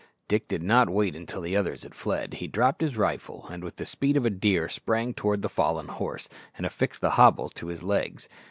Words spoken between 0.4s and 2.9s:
did not wait until the others had fled. He dropped